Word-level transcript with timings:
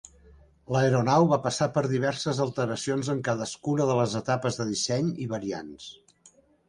L'aeronau 0.75 1.25
va 1.33 1.37
passar 1.43 1.67
per 1.75 1.83
diverses 1.91 2.41
alteracions 2.45 3.11
en 3.15 3.21
cadascuna 3.29 3.87
de 3.91 3.99
les 4.01 4.17
etapes 4.21 4.59
de 4.63 4.67
disseny 4.71 5.13
i 5.27 5.29
variants. 5.35 5.93